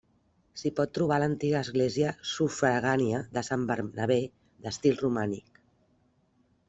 [0.59, 4.21] S'hi pot trobar l'antiga església sufragània de Sant Bernabé
[4.65, 5.61] d'estil romànic.